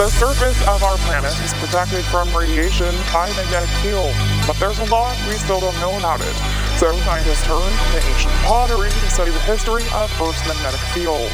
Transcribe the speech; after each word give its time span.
The 0.00 0.08
surface 0.08 0.56
of 0.66 0.82
our 0.82 0.96
planet 1.04 1.36
is 1.44 1.52
protected 1.60 2.02
from 2.06 2.34
radiation 2.34 2.88
by 3.12 3.28
magnetic 3.36 3.68
field, 3.84 4.16
but 4.46 4.56
there's 4.56 4.78
a 4.78 4.88
lot 4.88 5.12
we 5.28 5.34
still 5.34 5.60
don't 5.60 5.76
know 5.76 5.92
about 5.98 6.22
it. 6.24 6.32
So 6.80 6.96
scientists 7.04 7.44
turned 7.44 7.76
to 7.92 8.08
ancient 8.08 8.32
pottery 8.48 8.88
to 8.88 9.10
study 9.10 9.30
the 9.30 9.44
history 9.44 9.84
of 9.92 10.08
Earth's 10.16 10.40
magnetic 10.48 10.80
field. 10.96 11.28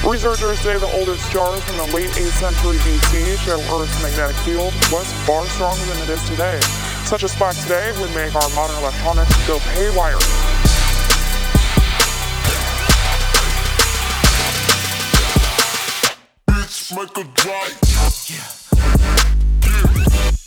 Researchers 0.00 0.60
say 0.60 0.78
the 0.78 0.88
oldest 0.96 1.28
stars 1.28 1.62
from 1.64 1.76
the 1.76 1.94
late 1.94 2.08
8th 2.08 2.40
century 2.40 2.78
BC 2.88 3.36
show 3.44 3.60
Earth's 3.76 4.02
magnetic 4.02 4.36
field 4.48 4.72
was 4.88 5.04
far 5.28 5.44
stronger 5.52 5.84
than 5.84 5.98
it 6.04 6.08
is 6.08 6.24
today. 6.24 6.58
Such 7.04 7.22
a 7.22 7.28
spot 7.28 7.54
today 7.54 7.92
would 8.00 8.14
make 8.14 8.34
our 8.34 8.48
modern 8.56 8.80
electronics 8.80 9.36
go 9.46 9.58
haywire. 9.76 10.16
Make 16.96 17.16
a 17.18 17.24
drive. 17.24 17.78
Yeah. 18.28 18.38
Yeah. 19.66 19.82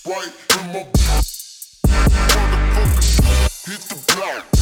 Right 0.07 0.33
in 0.59 0.67
my. 0.71 0.83
Hit 3.65 3.81
the 3.89 4.13
block. 4.15 4.56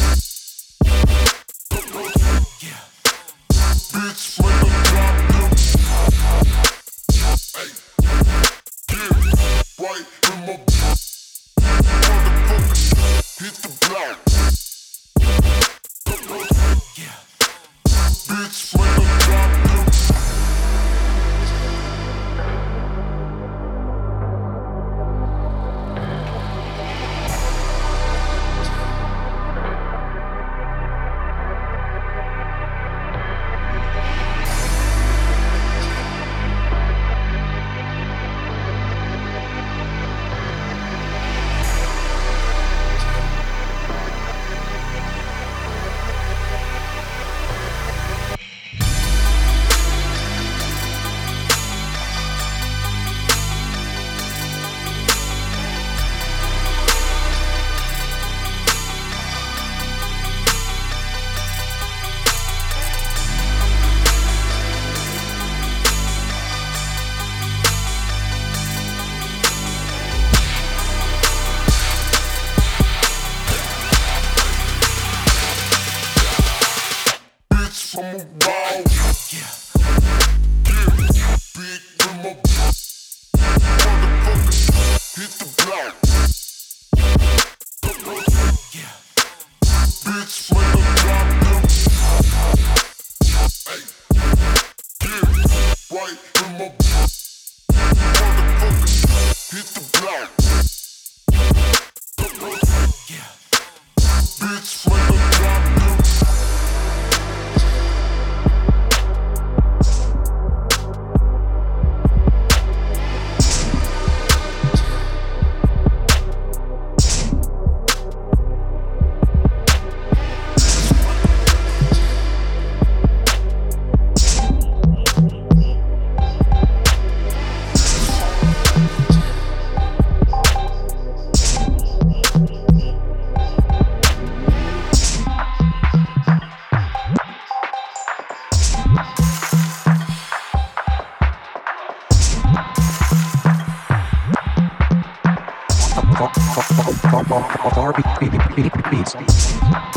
Beats. 147.94 149.95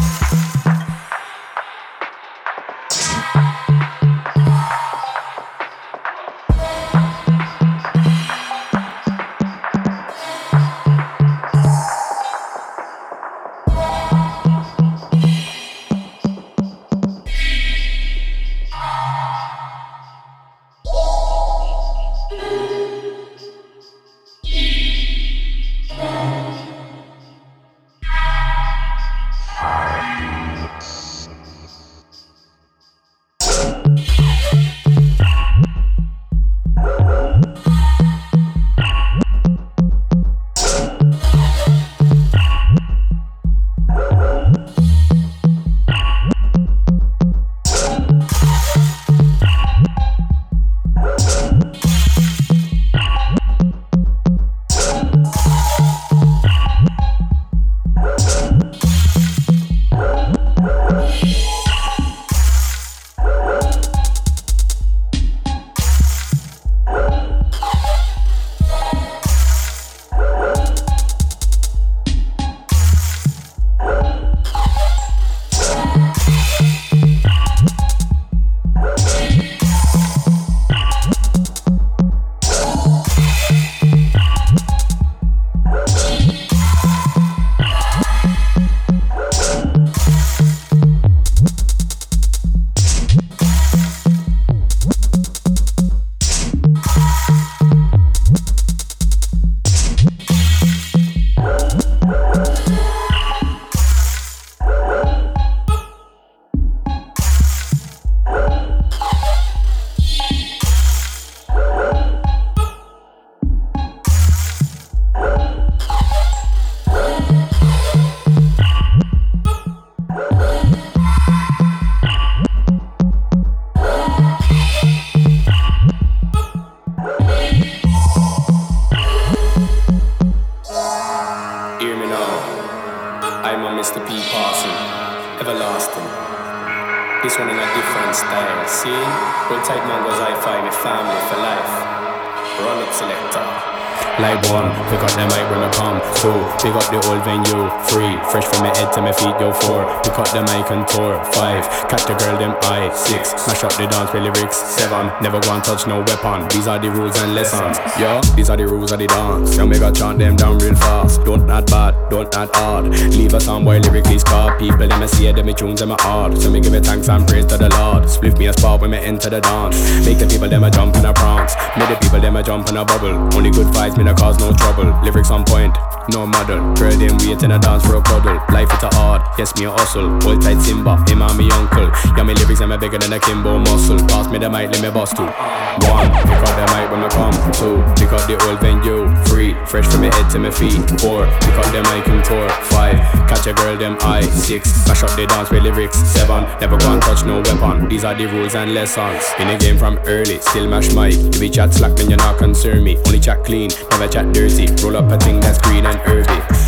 Eye. 152.89 152.95
Six, 152.95 153.31
smash 153.31 153.65
up 153.65 153.73
the 153.77 153.87
dance 153.87 154.13
with 154.13 154.23
lyrics. 154.23 154.57
Seven, 154.57 155.11
never 155.23 155.41
go 155.41 155.53
and 155.53 155.65
touch 155.65 155.87
no 155.87 156.01
weapon. 156.01 156.49
These 156.49 156.67
are 156.67 156.79
the 156.79 156.91
rules 156.91 157.17
and 157.19 157.35
lessons. 157.35 157.79
Yeah, 157.99 158.21
these 158.35 158.51
are 158.51 158.57
the 158.57 158.67
rules 158.67 158.93
of 158.93 158.99
the 158.99 159.07
dance. 159.07 159.57
Young 159.57 159.69
make 159.69 159.81
chant 159.95 160.19
them 160.19 160.37
down 160.37 160.59
real 160.59 160.75
fast. 160.75 161.25
Don't 161.25 161.47
not 161.47 161.67
bad, 161.67 161.95
don't 162.11 162.33
not 162.33 162.55
hard. 162.55 162.87
Leave 162.89 163.35
a 163.35 163.41
song 163.41 163.65
boy 163.65 163.81
scar. 164.19 164.59
People 164.59 164.89
them 164.89 165.03
I 165.03 165.07
see 165.07 165.27
it, 165.27 165.37
them, 165.37 165.47
me 165.47 165.55
tunes 165.55 165.81
them 165.81 165.91
hard. 165.91 166.39
So 166.39 166.51
me 166.51 166.61
give 166.61 166.73
me 166.73 166.81
thanks 166.81 167.09
and 167.09 167.27
praise 167.27 167.47
to 167.47 167.57
the 167.57 167.69
Lord. 167.71 168.09
Split 168.09 168.39
me 168.39 168.47
a 168.47 168.53
spot 168.53 168.81
when 168.81 168.91
me 168.91 168.99
enter 168.99 169.31
the 169.31 169.41
dance. 169.41 169.77
Make 170.05 170.19
the 170.19 170.27
people 170.27 170.49
them 170.49 170.65
a 170.65 170.71
jump 170.71 170.97
and 170.97 171.07
a 171.07 171.13
prance. 171.13 171.55
Make 171.77 171.89
the 171.89 171.97
people 172.01 172.21
them 172.21 172.37
a 172.37 172.43
jump 172.43 172.69
and 172.69 172.79
a 172.79 172.85
bubble. 172.85 173.15
Only 173.35 173.51
good 173.51 173.69
vibes 173.69 173.97
me 173.97 174.05
no 174.05 174.15
cause 174.15 174.39
no 174.39 174.53
trouble. 174.53 174.87
Lyrics 175.03 175.31
on 175.31 175.45
point, 175.45 175.77
no 176.11 176.27
model. 176.27 176.59
Girl, 176.75 176.93
them 176.97 177.17
wait 177.19 177.43
in 177.43 177.53
a 177.53 177.59
dance 177.59 177.85
for 177.87 177.97
a 177.97 178.03
cuddle. 178.03 178.41
Life 178.53 178.73
is 178.73 178.83
a 178.83 178.91
hard, 178.95 179.23
yes, 179.39 179.55
me 179.57 179.67
a 179.67 179.71
hustle. 179.71 180.21
Hold 180.23 180.43
tight 180.43 180.61
Simba, 180.61 180.97
him 181.09 181.23
and 181.23 181.39
me 181.39 181.51
uncle. 181.51 181.91
Yeah, 182.17 182.25
me 182.25 182.35
lyrics 182.35 182.61
am 182.61 182.79
bigger 182.79 182.99
than 182.99 183.13
a 183.13 183.21
Kimbo 183.21 183.59
muscle. 183.59 183.99
Pass 184.09 184.31
me 184.31 184.39
the 184.39 184.49
mic, 184.51 184.71
let 184.71 184.83
me 184.83 184.91
bust 184.91 185.17
two. 185.17 185.25
One, 185.25 186.11
pick 186.27 186.43
up 186.43 186.55
the 186.57 186.67
mic 186.73 186.91
when 186.91 187.05
I 187.05 187.09
come. 187.09 187.37
Two, 187.53 187.79
pick 187.95 188.13
up 188.13 188.27
the 188.27 188.37
old 188.49 188.61
venue. 188.61 189.07
Three, 189.25 189.55
fresh 189.67 189.87
from 189.87 190.01
my 190.03 190.15
head 190.15 190.31
to 190.33 190.39
my 190.39 190.51
feet. 190.51 190.81
Four, 191.01 191.27
pick 191.45 191.57
up 191.61 191.69
the 191.73 191.83
mic 191.93 192.07
and 192.09 192.25
tour. 192.25 192.49
Five, 192.73 192.99
catch 193.29 193.47
a 193.47 193.53
girl, 193.53 193.77
them 193.77 193.97
eye. 194.01 194.23
Six, 194.23 194.87
mash 194.89 195.03
up 195.03 195.15
the 195.17 195.27
dance 195.27 195.51
with 195.51 195.63
lyrics. 195.63 195.99
Seven, 195.99 196.45
never 196.61 196.79
go 196.79 196.93
and 196.93 197.03
touch 197.03 197.25
no 197.25 197.41
weapon. 197.41 197.89
These 197.89 198.05
are 198.05 198.15
the 198.15 198.27
rules 198.27 198.55
and 198.55 198.75
lessons. 198.75 199.23
In 199.39 199.49
the 199.49 199.57
game 199.57 199.77
from 199.77 199.99
early, 200.07 200.39
still 200.41 200.69
mash 200.69 200.93
mic. 200.95 201.15
If 201.15 201.41
we 201.41 201.51
chat 201.51 201.75
slack, 201.75 201.95
then 201.97 202.11
you're 202.11 202.19
not 202.19 202.39
concern 202.39 202.83
me. 202.83 202.97
Only 203.07 203.21
chat 203.21 203.45
clean, 203.45 203.71
never 203.91 204.09
chat 204.09 204.33
dirty. 204.33 204.67
Roll 204.83 204.97
up 204.97 205.11
a 205.13 205.19
thing 205.19 205.41
that's 205.41 205.59
green 205.61 205.87
and 205.87 205.98
herby. 206.05 206.68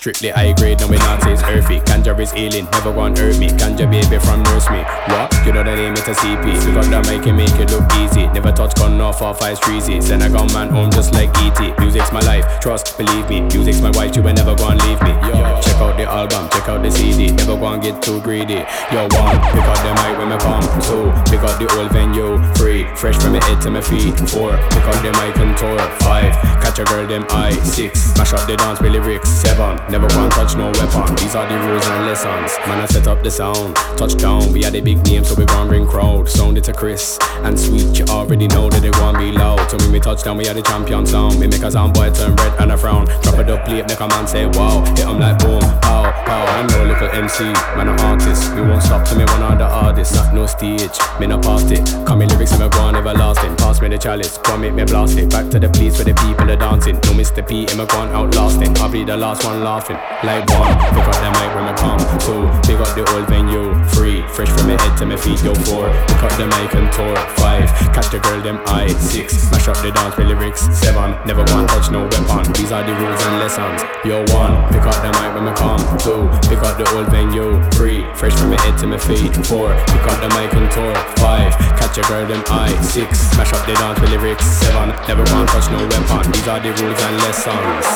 Strictly 0.00 0.30
high 0.30 0.54
grade, 0.54 0.80
no 0.80 0.88
we 0.88 0.96
not 0.96 1.20
taste 1.20 1.44
earthy. 1.44 1.78
Ganja 1.80 2.18
is 2.18 2.32
healing, 2.32 2.64
never 2.72 2.90
want 2.90 3.18
hurt 3.18 3.36
me. 3.36 3.48
Ganja 3.48 3.84
baby 3.84 4.16
from 4.16 4.42
nurse 4.44 4.64
me. 4.70 4.80
What? 5.12 5.28
You 5.44 5.52
know 5.52 5.62
the 5.62 5.76
name, 5.76 5.92
it's 5.92 6.08
a 6.08 6.16
CP. 6.16 6.40
We 6.64 6.72
got 6.72 6.88
the 6.88 7.04
mic 7.04 7.28
and 7.28 7.36
make 7.36 7.52
it 7.60 7.68
look 7.68 7.84
easy. 8.00 8.24
Never 8.32 8.50
touch 8.50 8.74
gun 8.76 8.98
off 8.98 9.20
or 9.20 9.34
five 9.34 9.60
streezy. 9.60 10.02
Send 10.02 10.22
a 10.22 10.30
gun 10.30 10.50
man 10.54 10.70
home 10.70 10.90
just 10.90 11.12
like 11.12 11.28
ET. 11.44 11.78
Music's 11.80 12.10
my 12.12 12.20
life, 12.20 12.48
trust, 12.60 12.96
believe 12.96 13.28
me. 13.28 13.42
Music's 13.52 13.82
my 13.82 13.90
wife, 13.90 14.16
you 14.16 14.22
will 14.22 14.32
never 14.32 14.56
go 14.56 14.70
and 14.70 14.80
leave 14.88 15.02
me. 15.02 15.12
Yo, 15.28 15.36
check 15.60 15.76
out 15.76 15.98
the 15.98 16.08
album, 16.08 16.48
check 16.48 16.66
out 16.66 16.82
the 16.82 16.90
CD. 16.90 17.30
Never 17.32 17.60
go 17.60 17.66
and 17.68 17.82
get 17.82 18.00
too 18.00 18.22
greedy. 18.22 18.64
Yo, 18.88 19.04
one, 19.20 19.36
pick 19.52 19.68
up 19.68 19.76
the 19.84 19.92
mic 20.00 20.16
when 20.16 20.32
me 20.32 20.38
come. 20.40 20.64
Two, 20.80 21.12
pick 21.28 21.44
up 21.44 21.60
the 21.60 21.68
old 21.76 21.92
venue. 21.92 22.40
Three, 22.54 22.88
fresh 22.96 23.20
from 23.20 23.36
my 23.36 23.44
head 23.44 23.60
to 23.68 23.70
my 23.70 23.82
feet. 23.82 24.16
Four, 24.32 24.56
pick 24.72 24.86
up 24.88 24.96
the 25.04 25.12
mic 25.20 25.36
and 25.36 25.52
tour. 25.60 25.76
Five, 26.00 26.32
catch 26.64 26.78
a 26.78 26.84
girl 26.88 27.06
them 27.06 27.26
eye. 27.28 27.52
Six, 27.68 28.16
mash 28.16 28.32
up 28.32 28.48
the 28.48 28.56
dance 28.56 28.80
with 28.80 28.92
lyrics. 28.92 29.28
Seven, 29.28 29.76
Never 29.90 30.06
want 30.16 30.30
touch 30.32 30.54
no 30.54 30.66
weapon. 30.66 31.16
These 31.16 31.34
are 31.34 31.48
the 31.48 31.58
rules 31.66 31.84
and 31.84 32.06
lessons. 32.06 32.56
Man, 32.68 32.80
I 32.80 32.86
set 32.86 33.08
up 33.08 33.24
the 33.24 33.30
sound. 33.30 33.74
Touchdown, 33.98 34.52
we 34.52 34.64
are 34.64 34.70
the 34.70 34.80
big 34.80 35.04
name, 35.04 35.24
so 35.24 35.34
we 35.34 35.44
gon' 35.44 35.66
bring 35.66 35.84
crowd. 35.84 36.28
Sound 36.28 36.56
it 36.56 36.64
to 36.64 36.72
Chris 36.72 37.18
and 37.42 37.58
sweet. 37.58 37.98
You 37.98 38.04
already 38.06 38.46
know 38.46 38.70
that 38.70 38.82
they 38.82 38.90
want 39.02 39.18
be 39.18 39.32
loud. 39.32 39.68
So 39.68 39.78
when 39.78 39.90
we 39.90 39.98
touchdown, 39.98 40.36
we 40.36 40.46
are 40.48 40.54
the 40.54 40.62
champion 40.62 41.04
sound. 41.06 41.40
We 41.40 41.48
make 41.48 41.64
a 41.64 41.72
sound 41.72 41.94
boy 41.94 42.10
turn 42.12 42.36
red 42.36 42.54
and 42.60 42.70
a 42.70 42.76
frown. 42.76 43.06
Drop 43.22 43.40
it 43.40 43.50
up, 43.50 43.64
plate, 43.64 43.88
make 43.88 43.98
a 43.98 44.06
man 44.06 44.28
say 44.28 44.46
wow. 44.46 44.78
Hit 44.94 45.06
'em 45.06 45.18
like 45.18 45.38
boom, 45.40 45.60
pow, 45.82 46.06
pow. 46.24 46.44
I'm 46.54 46.68
no 46.68 46.84
little 46.84 47.08
MC, 47.08 47.44
man, 47.74 47.88
an 47.88 47.98
artist. 48.00 48.54
We 48.54 48.62
won't 48.62 48.84
stop 48.84 49.04
to 49.08 49.16
me 49.16 49.24
one 49.24 49.42
of 49.42 49.58
the 49.58 49.66
artists. 49.66 50.14
Not 50.14 50.32
no 50.32 50.46
stage, 50.46 50.96
me 51.18 51.26
no 51.26 51.38
past 51.40 51.68
it. 51.72 51.82
Come 52.06 52.20
me 52.20 52.26
lyrics, 52.26 52.56
me 52.60 52.68
go 52.68 52.78
on 52.78 52.94
everlasting. 52.94 53.56
Pass 53.56 53.82
me 53.82 53.88
the 53.88 53.98
chalice, 53.98 54.38
come 54.38 54.60
make 54.60 54.74
me 54.74 54.84
blast 54.84 55.18
it. 55.18 55.30
Back 55.30 55.50
to 55.50 55.58
the 55.58 55.68
place 55.68 55.96
where 55.98 56.04
the 56.04 56.14
people 56.22 56.48
are 56.48 56.56
dancing. 56.56 56.94
No 56.94 57.10
Mr. 57.18 57.42
P, 57.46 57.68
him 57.68 57.80
a 57.80 57.86
gone 57.86 58.10
outlasting. 58.10 58.78
I'll 58.78 58.88
be 58.88 59.02
the 59.02 59.16
last 59.16 59.44
one 59.44 59.64
laughing 59.64 59.79
Like 59.88 60.44
one, 60.60 60.76
pick 60.92 61.08
up 61.08 61.16
the 61.24 61.30
mic 61.40 61.50
when 61.56 61.64
I 61.64 61.72
come. 61.72 61.96
Two, 62.20 62.44
pick 62.68 62.80
up 62.84 62.92
the 62.92 63.00
old 63.16 63.26
venue. 63.28 63.72
Three, 63.96 64.20
fresh 64.28 64.52
from 64.52 64.68
my 64.68 64.76
head 64.76 64.98
to 64.98 65.06
my 65.06 65.16
feet. 65.16 65.40
Yo, 65.42 65.54
four, 65.64 65.88
pick 66.04 66.20
up 66.20 66.32
the 66.36 66.44
mic 66.52 66.74
and 66.76 66.92
tour. 66.92 67.16
Five, 67.40 67.64
catch 67.96 68.12
the 68.12 68.20
girl 68.20 68.42
them 68.42 68.60
eye. 68.66 68.92
Six, 69.00 69.50
mash 69.50 69.68
up 69.68 69.80
the 69.80 69.90
dance 69.90 70.16
with 70.18 70.28
lyrics. 70.28 70.68
Seven, 70.76 71.16
never 71.24 71.44
want 71.48 71.70
touch 71.70 71.90
no 71.90 72.04
weapon. 72.04 72.52
These 72.52 72.72
are 72.72 72.84
the 72.84 72.92
rules 72.92 73.22
and 73.24 73.38
lessons. 73.40 73.80
Yo, 74.04 74.20
one, 74.36 74.68
pick 74.68 74.84
up 74.84 75.00
the 75.00 75.08
mic 75.16 75.32
when 75.32 75.48
I 75.48 75.54
come. 75.56 75.80
Two, 75.96 76.28
pick 76.52 76.60
up 76.60 76.76
the 76.76 76.84
old 76.92 77.08
venue. 77.08 77.56
Three, 77.72 78.04
fresh 78.12 78.36
from 78.36 78.50
my 78.52 78.60
head 78.60 78.76
to 78.84 78.86
my 78.86 78.98
feet. 78.98 79.32
Four, 79.48 79.72
pick 79.88 80.04
up 80.04 80.20
the 80.20 80.28
mic 80.36 80.52
and 80.52 80.68
tour. 80.68 80.92
Five, 81.16 81.56
catch 81.80 81.96
a 81.96 82.04
girl 82.04 82.28
them 82.28 82.44
eye. 82.52 82.76
Six, 82.84 83.32
mash 83.32 83.52
up 83.56 83.64
the 83.64 83.72
dance 83.80 83.98
with 83.98 84.10
lyrics. 84.12 84.44
Seven, 84.44 84.92
never 85.08 85.24
want 85.32 85.48
touch 85.48 85.72
no 85.72 85.80
weapon. 85.88 86.28
These 86.36 86.48
are 86.52 86.60
the 86.60 86.68
rules 86.76 87.00
and 87.00 87.16
lessons. 87.24 87.88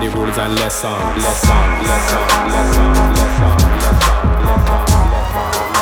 The 0.00 0.08
rules 0.10 0.38
and 0.38 0.54
lessons, 0.54 0.92
lessons, 1.22 1.88
lessons, 1.88 2.52
lessons, 2.52 2.98
lessons. 3.18 3.78
full 4.38 4.48
of 4.48 5.77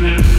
Yeah. 0.00 0.37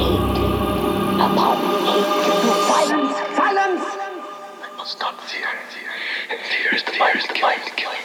hate 0.00 1.20
upon 1.20 1.56
hate. 1.86 2.10
Silence! 2.72 3.16
Silence! 3.36 3.84
I 4.64 4.68
must 4.76 5.00
not 5.00 5.20
fear. 5.28 5.48
Fear 6.50 6.74
is 6.74 6.82
the, 6.84 6.92
fear 6.92 7.16
is 7.16 7.26
the 7.26 7.38
mind 7.40 7.62
killer. 7.76 7.99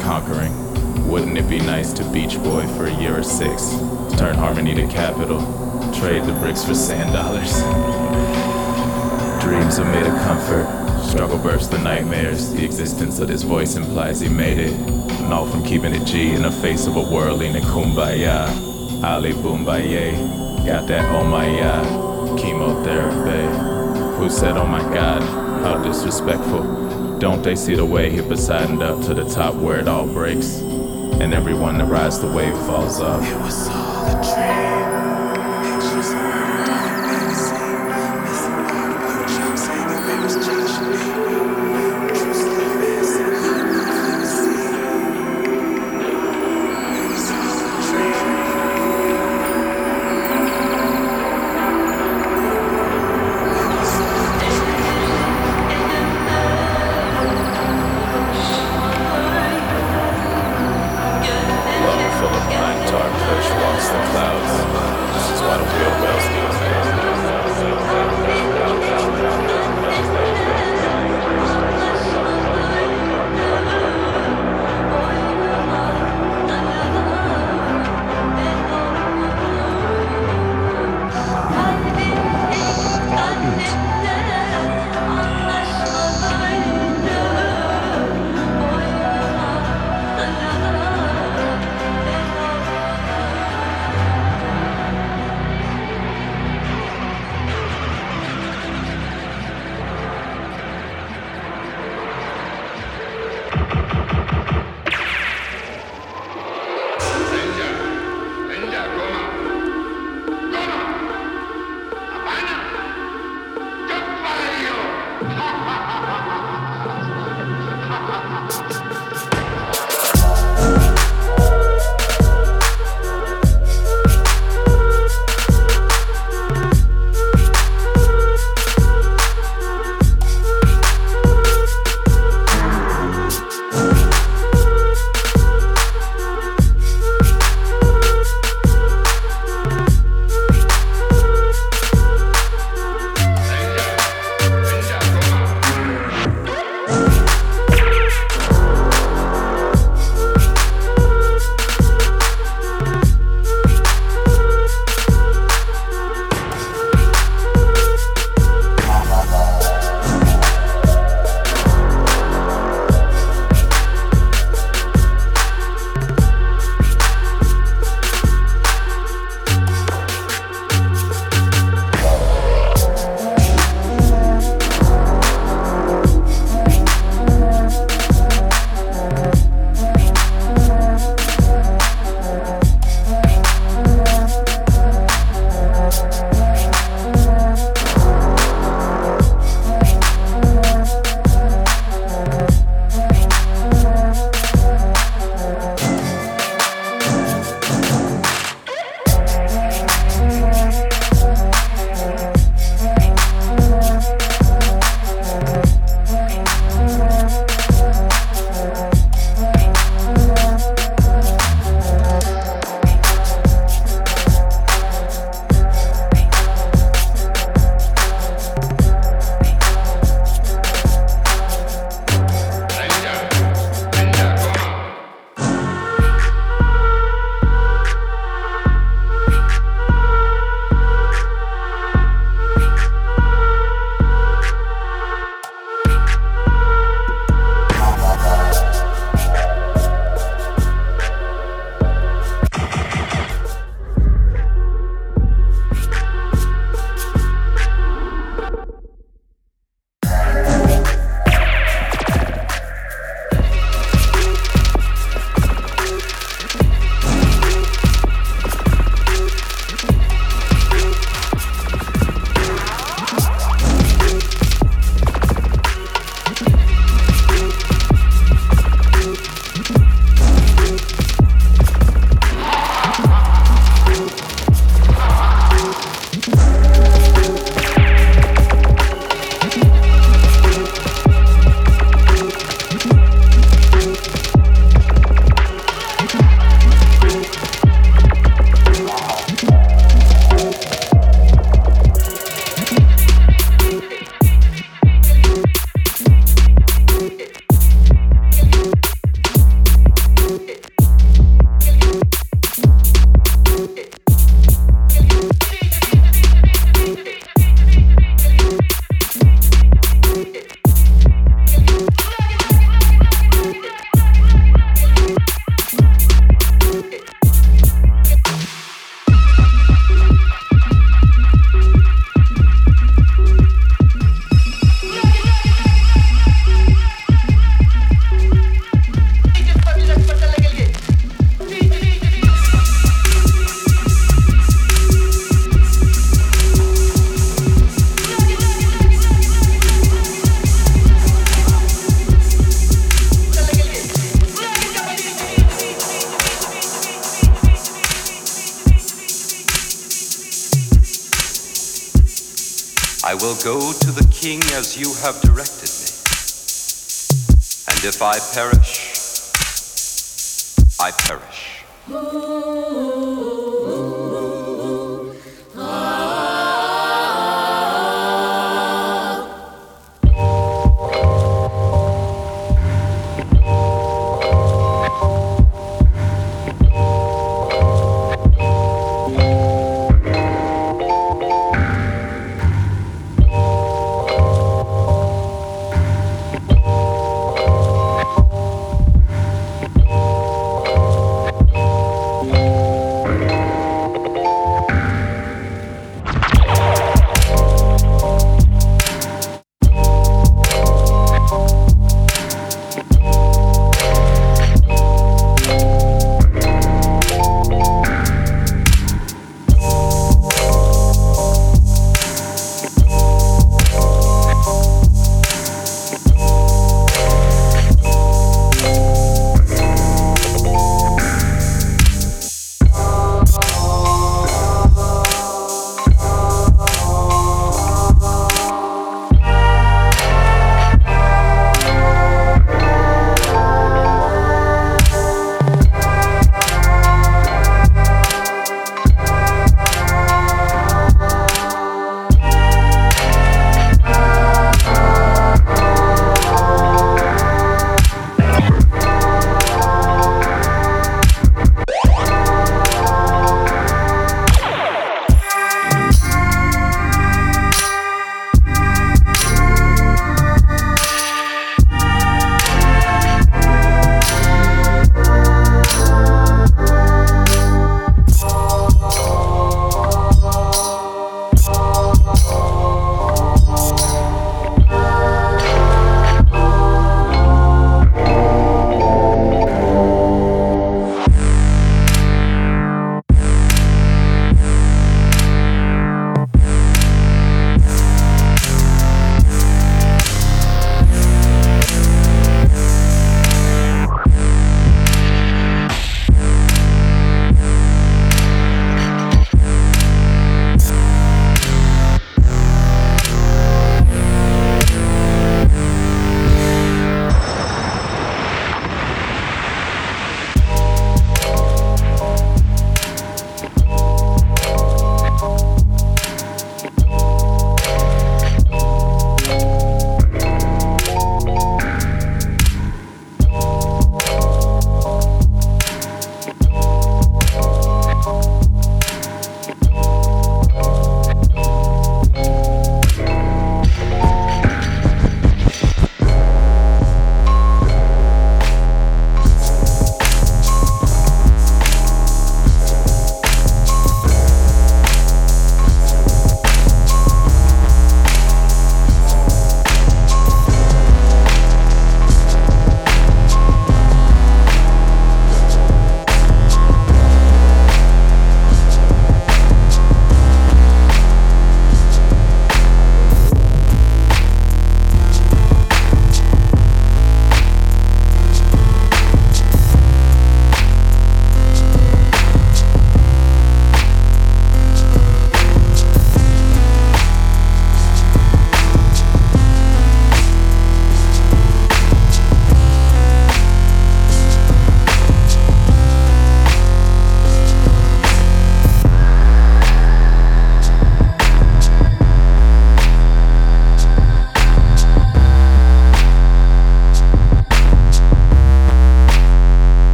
Conquering? 0.00 0.52
Wouldn't 1.08 1.36
it 1.36 1.48
be 1.48 1.58
nice 1.58 1.92
to 1.94 2.04
Beach 2.10 2.36
Boy 2.42 2.66
for 2.76 2.86
a 2.86 2.94
year 2.94 3.18
or 3.18 3.22
six? 3.22 3.70
Turn 4.18 4.34
Harmony 4.36 4.74
to 4.74 4.86
capital, 4.88 5.40
trade 5.92 6.24
the 6.24 6.32
bricks 6.40 6.64
for 6.64 6.74
sand 6.74 7.12
dollars. 7.12 7.52
Dreams 9.42 9.78
are 9.78 9.90
made 9.90 10.06
of 10.06 10.14
comfort, 10.22 10.66
struggle 11.02 11.38
bursts 11.38 11.68
the 11.68 11.78
nightmares. 11.78 12.52
The 12.52 12.64
existence 12.64 13.18
of 13.18 13.28
this 13.28 13.42
voice 13.42 13.76
implies 13.76 14.20
he 14.20 14.28
made 14.28 14.58
it. 14.58 14.72
And 14.72 15.32
All 15.32 15.46
from 15.46 15.64
keeping 15.64 15.94
it 15.94 16.04
G 16.04 16.32
in 16.32 16.42
the 16.42 16.50
face 16.50 16.86
of 16.86 16.96
a 16.96 17.02
whirling 17.02 17.54
leaning 17.54 17.62
kumbaya. 17.62 19.02
Ali 19.02 19.32
Boombaye, 19.32 20.66
got 20.66 20.86
that 20.88 21.04
oh 21.14 21.24
my 21.24 21.46
yeah. 21.46 21.82
Chemotherapy. 22.38 24.18
Who 24.18 24.28
said 24.28 24.56
oh 24.56 24.66
my 24.66 24.82
god, 24.94 25.22
how 25.62 25.82
disrespectful. 25.82 26.89
Don't 27.20 27.42
they 27.42 27.54
see 27.54 27.74
the 27.74 27.84
way 27.84 28.08
he 28.08 28.22
Poseidoned 28.22 28.82
up 28.82 29.04
to 29.04 29.12
the 29.12 29.28
top 29.28 29.54
where 29.54 29.78
it 29.78 29.86
all 29.86 30.06
breaks? 30.06 30.60
And 31.20 31.34
everyone 31.34 31.76
that 31.76 31.84
rides 31.84 32.18
the 32.18 32.32
wave 32.32 32.56
falls 32.60 32.98
off. 32.98 33.22
It 33.22 33.36
was 33.36 33.68
all 33.68 34.06
a 34.06 34.12
dream. 34.24 34.69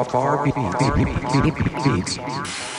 of 0.00 0.14
our 0.14 0.44
beats. 1.84 2.69